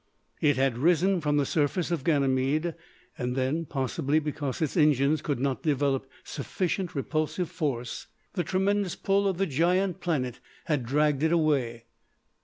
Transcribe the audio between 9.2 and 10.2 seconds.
of the giant